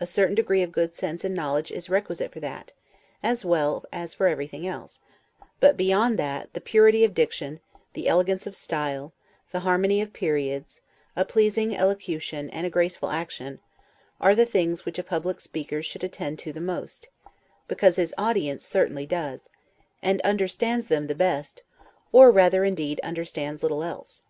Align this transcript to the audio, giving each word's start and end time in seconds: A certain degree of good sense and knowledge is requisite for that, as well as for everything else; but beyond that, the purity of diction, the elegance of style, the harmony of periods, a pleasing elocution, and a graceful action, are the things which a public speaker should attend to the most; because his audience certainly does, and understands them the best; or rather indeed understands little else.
A 0.00 0.06
certain 0.06 0.34
degree 0.34 0.62
of 0.62 0.72
good 0.72 0.94
sense 0.94 1.22
and 1.22 1.34
knowledge 1.34 1.70
is 1.70 1.90
requisite 1.90 2.32
for 2.32 2.40
that, 2.40 2.72
as 3.22 3.44
well 3.44 3.84
as 3.92 4.14
for 4.14 4.26
everything 4.26 4.66
else; 4.66 5.02
but 5.60 5.76
beyond 5.76 6.18
that, 6.18 6.50
the 6.54 6.62
purity 6.62 7.04
of 7.04 7.12
diction, 7.12 7.60
the 7.92 8.08
elegance 8.08 8.46
of 8.46 8.56
style, 8.56 9.12
the 9.52 9.60
harmony 9.60 10.00
of 10.00 10.14
periods, 10.14 10.80
a 11.14 11.26
pleasing 11.26 11.76
elocution, 11.76 12.48
and 12.48 12.66
a 12.66 12.70
graceful 12.70 13.10
action, 13.10 13.60
are 14.18 14.34
the 14.34 14.46
things 14.46 14.86
which 14.86 14.98
a 14.98 15.02
public 15.04 15.40
speaker 15.42 15.82
should 15.82 16.02
attend 16.04 16.38
to 16.38 16.54
the 16.54 16.60
most; 16.62 17.10
because 17.68 17.96
his 17.96 18.14
audience 18.16 18.64
certainly 18.64 19.04
does, 19.04 19.50
and 20.00 20.22
understands 20.22 20.86
them 20.86 21.06
the 21.06 21.14
best; 21.14 21.62
or 22.12 22.30
rather 22.30 22.64
indeed 22.64 22.98
understands 23.04 23.62
little 23.62 23.82
else. 23.82 24.22